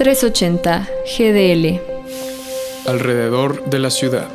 [0.00, 1.78] 380 GDL.
[2.88, 4.30] Alrededor de la ciudad.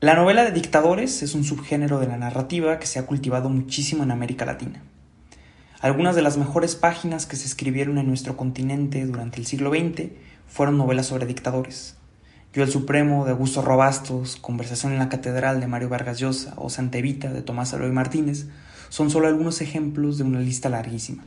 [0.00, 4.02] La novela de dictadores es un subgénero de la narrativa que se ha cultivado muchísimo
[4.02, 4.82] en América Latina.
[5.82, 10.08] Algunas de las mejores páginas que se escribieron en nuestro continente durante el siglo XX
[10.48, 11.98] fueron novelas sobre dictadores.
[12.54, 16.70] Yo el Supremo de Augusto Robastos, Conversación en la Catedral de Mario Vargas Llosa o
[16.70, 18.46] Santa Evita de Tomás Aloy Martínez
[18.88, 21.24] son solo algunos ejemplos de una lista larguísima.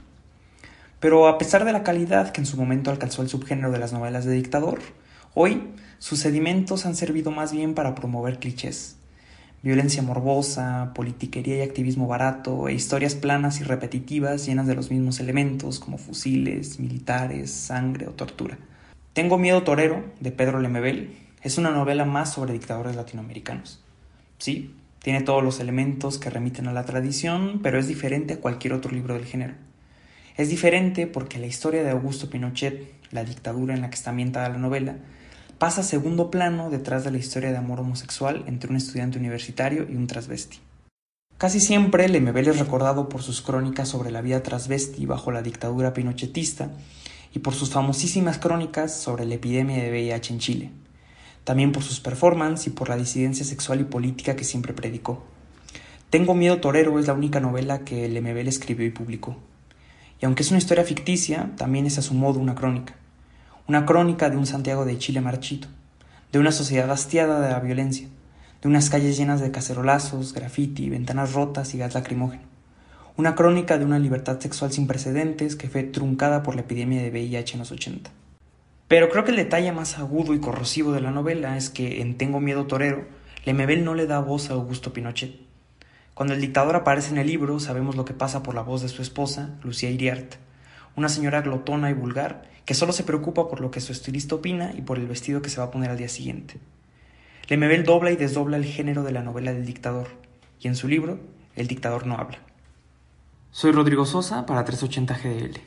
[1.03, 3.91] Pero a pesar de la calidad que en su momento alcanzó el subgénero de las
[3.91, 4.80] novelas de dictador,
[5.34, 5.63] Hoy,
[5.99, 8.95] sus sedimentos han servido más bien para promover clichés.
[9.63, 15.20] Violencia morbosa, politiquería y activismo barato, e historias planas y repetitivas llenas de los mismos
[15.20, 18.58] elementos como fusiles, militares, sangre o tortura.
[19.11, 23.83] Tengo miedo torero, de Pedro Lemebel, es una novela más sobre dictadores latinoamericanos.
[24.38, 28.72] Sí, tiene todos los elementos que remiten a la tradición, pero es diferente a cualquier
[28.72, 29.55] otro libro del género.
[30.36, 34.50] Es diferente porque la historia de Augusto Pinochet, la dictadura en la que está ambientada
[34.50, 34.95] la novela,
[35.59, 39.86] pasa a segundo plano detrás de la historia de amor homosexual entre un estudiante universitario
[39.88, 40.59] y un transvesti.
[41.38, 45.94] Casi siempre Lemebel es recordado por sus crónicas sobre la vida transvesti bajo la dictadura
[45.94, 46.72] pinochetista
[47.34, 50.72] y por sus famosísimas crónicas sobre la epidemia de VIH en Chile,
[51.44, 55.23] también por sus performances y por la disidencia sexual y política que siempre predicó.
[56.09, 59.38] Tengo miedo torero es la única novela que Lemebel escribió y publicó.
[60.23, 62.95] Y aunque es una historia ficticia, también es a su modo una crónica
[63.67, 65.67] una crónica de un Santiago de Chile marchito,
[66.31, 68.07] de una sociedad hastiada de la violencia,
[68.61, 72.44] de unas calles llenas de cacerolazos, graffiti, ventanas rotas y gas lacrimógeno.
[73.17, 77.09] Una crónica de una libertad sexual sin precedentes que fue truncada por la epidemia de
[77.09, 78.09] VIH en los 80.
[78.88, 82.17] Pero creo que el detalle más agudo y corrosivo de la novela es que en
[82.17, 83.05] Tengo miedo torero,
[83.44, 85.53] Lemebel no le da voz a Augusto Pinochet.
[86.14, 88.89] Cuando el dictador aparece en el libro, sabemos lo que pasa por la voz de
[88.89, 90.36] su esposa, Lucía Iriart,
[90.95, 94.73] una señora glotona y vulgar que solo se preocupa por lo que su estilista opina
[94.78, 96.59] y por el vestido que se va a poner al día siguiente.
[97.50, 100.07] Lemebel dobla y desdobla el género de la novela del dictador,
[100.59, 101.19] y en su libro,
[101.56, 102.40] El dictador no habla.
[103.51, 105.59] Soy Rodrigo Sosa para 380 GDL.